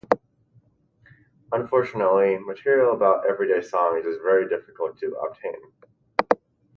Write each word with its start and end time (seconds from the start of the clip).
Unfortunately, 1.51 2.39
material 2.39 2.93
about 2.93 3.27
everyday 3.29 3.61
songs 3.61 4.03
is 4.03 4.17
very 4.23 4.49
difficult 4.49 4.97
to 4.97 5.13
obtain. 5.17 6.41